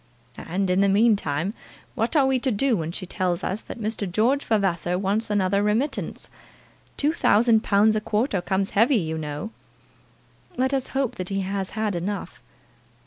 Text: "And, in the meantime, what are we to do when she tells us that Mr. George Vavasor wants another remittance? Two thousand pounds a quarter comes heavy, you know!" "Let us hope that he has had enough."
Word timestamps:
"And, 0.39 0.71
in 0.71 0.81
the 0.81 0.89
meantime, 0.89 1.53
what 1.93 2.15
are 2.15 2.25
we 2.25 2.39
to 2.39 2.49
do 2.49 2.75
when 2.75 2.91
she 2.91 3.05
tells 3.05 3.43
us 3.43 3.61
that 3.61 3.79
Mr. 3.79 4.11
George 4.11 4.43
Vavasor 4.43 4.97
wants 4.97 5.29
another 5.29 5.61
remittance? 5.61 6.27
Two 6.97 7.13
thousand 7.13 7.61
pounds 7.63 7.95
a 7.95 8.01
quarter 8.01 8.41
comes 8.41 8.71
heavy, 8.71 8.95
you 8.97 9.19
know!" 9.19 9.51
"Let 10.57 10.73
us 10.73 10.87
hope 10.97 11.17
that 11.17 11.29
he 11.29 11.41
has 11.41 11.69
had 11.77 11.95
enough." 11.95 12.41